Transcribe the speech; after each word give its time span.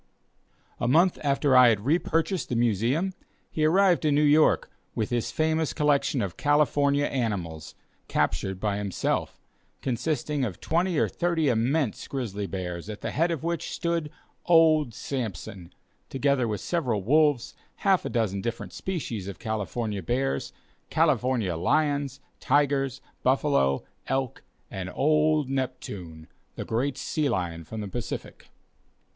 A 0.79 0.87
month 0.87 1.19
after 1.23 1.55
I 1.55 1.69
had 1.69 1.85
re 1.85 1.99
purchased 1.99 2.49
the 2.49 2.55
Museum, 2.55 3.13
he 3.51 3.65
arrived 3.65 4.03
in 4.03 4.15
New 4.15 4.23
York 4.23 4.71
with 4.95 5.11
his 5.11 5.29
famous 5.29 5.73
collection 5.73 6.23
of 6.23 6.37
California 6.37 7.05
animals, 7.05 7.75
captured 8.07 8.59
by 8.59 8.77
himself, 8.77 9.39
consisting 9.83 10.43
of 10.43 10.59
twenty 10.59 10.97
or 10.97 11.07
thirty 11.07 11.49
immense 11.49 12.07
grizzly 12.07 12.47
bears, 12.47 12.89
at 12.89 13.01
the 13.01 13.11
head 13.11 13.29
of 13.29 13.43
which 13.43 13.69
stood 13.69 14.09
"Old 14.47 14.95
Sampson," 14.95 15.71
together 16.09 16.47
with 16.47 16.61
several 16.61 17.03
wolves, 17.03 17.53
half 17.85 18.03
a 18.03 18.09
dozen 18.09 18.41
different 18.41 18.73
species 18.73 19.27
of 19.27 19.37
California 19.37 20.01
bears, 20.01 20.51
California 20.89 21.55
lions, 21.55 22.19
tigers, 22.39 23.01
buffalo, 23.21 23.83
elk, 24.07 24.41
and 24.71 24.89
"Old 24.95 25.47
Neptune," 25.47 26.25
the 26.55 26.65
great 26.65 26.97
sea 26.97 27.29
lion 27.29 27.63
from 27.63 27.81
the 27.81 27.87
Pacific. 27.87 28.47